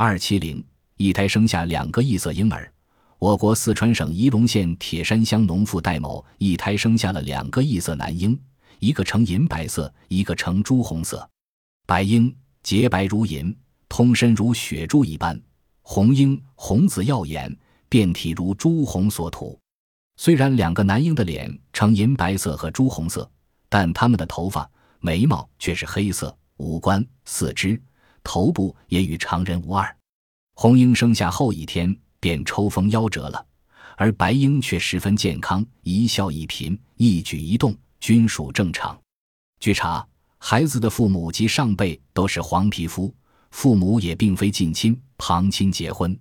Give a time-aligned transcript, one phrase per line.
[0.00, 0.64] 二七零
[0.96, 2.72] 一胎生下两个异色婴儿。
[3.18, 8.40] 我国四川省仪陇县铁山乡农妇戴某一胎生下了两个异色男婴，
[8.78, 11.28] 一个呈银白色，一个呈朱红色。
[11.84, 12.32] 白婴
[12.62, 13.52] 洁白如银，
[13.88, 15.36] 通身如雪珠一般；
[15.82, 17.52] 红婴红紫耀眼，
[17.88, 19.58] 遍体如朱红所涂。
[20.16, 23.28] 虽然两个男婴的脸呈银白色和朱红色，
[23.68, 24.70] 但他们的头发、
[25.00, 27.82] 眉毛却是黑色，五官、四肢、
[28.30, 29.96] 头部也与常人无二。
[30.54, 31.96] 红英生下后一天。
[32.20, 33.46] 便抽风夭折了，
[33.96, 39.00] 而白英却十分健康，一笑一颦，一举一动均属正常。
[39.60, 40.04] 据查，
[40.38, 43.14] 孩子的父母及上辈都是黄皮肤，
[43.52, 46.18] 父母也并非近亲，旁亲结婚。